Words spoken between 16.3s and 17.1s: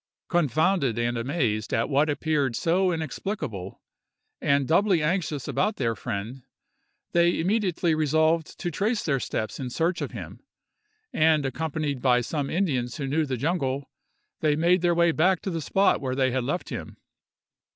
had left him.